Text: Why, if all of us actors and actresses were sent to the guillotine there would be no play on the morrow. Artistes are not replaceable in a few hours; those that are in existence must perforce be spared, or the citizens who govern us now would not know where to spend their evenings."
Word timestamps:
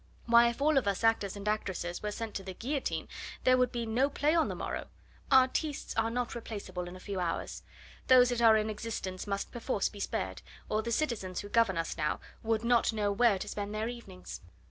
Why, 0.25 0.49
if 0.49 0.63
all 0.63 0.79
of 0.79 0.87
us 0.87 1.03
actors 1.03 1.35
and 1.35 1.47
actresses 1.47 2.01
were 2.01 2.09
sent 2.09 2.33
to 2.33 2.43
the 2.43 2.55
guillotine 2.55 3.07
there 3.43 3.55
would 3.55 3.71
be 3.71 3.85
no 3.85 4.09
play 4.09 4.33
on 4.33 4.47
the 4.47 4.55
morrow. 4.55 4.87
Artistes 5.31 5.93
are 5.95 6.09
not 6.09 6.33
replaceable 6.33 6.87
in 6.87 6.95
a 6.95 6.99
few 6.99 7.19
hours; 7.19 7.61
those 8.07 8.29
that 8.29 8.41
are 8.41 8.57
in 8.57 8.67
existence 8.67 9.27
must 9.27 9.51
perforce 9.51 9.89
be 9.89 9.99
spared, 9.99 10.41
or 10.69 10.81
the 10.81 10.91
citizens 10.91 11.41
who 11.41 11.49
govern 11.49 11.77
us 11.77 11.97
now 11.97 12.19
would 12.41 12.63
not 12.63 12.91
know 12.91 13.11
where 13.11 13.37
to 13.37 13.47
spend 13.47 13.75
their 13.75 13.89
evenings." 13.89 14.41